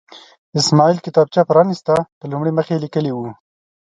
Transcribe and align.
اسماعیل 0.59 0.97
کتابچه 1.05 1.41
پرانسته، 1.49 1.95
په 2.19 2.25
لومړي 2.31 2.51
مخ 2.57 2.67
یې 2.71 2.81
لیکلي 2.83 3.11
وو. 3.13 3.27